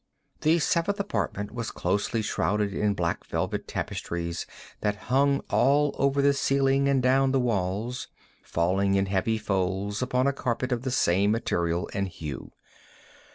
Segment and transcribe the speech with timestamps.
[0.39, 4.47] The seventh apartment was closely shrouded in black velvet tapestries
[4.79, 8.07] that hung all over the ceiling and down the walls,
[8.41, 12.51] falling in heavy folds upon a carpet of the same material and hue.